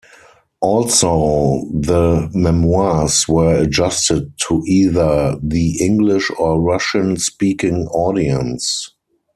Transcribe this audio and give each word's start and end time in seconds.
Also, 0.61 1.67
the 1.71 2.27
memoirs 2.33 3.27
were 3.27 3.55
adjusted 3.57 4.33
to 4.47 4.63
either 4.65 5.37
the 5.43 5.79
English- 5.79 6.31
or 6.39 6.59
Russian- 6.59 7.17
speaking 7.17 7.85
audience. 7.91 8.95